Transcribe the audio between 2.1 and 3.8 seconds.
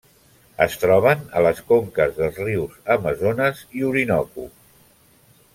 dels rius Amazones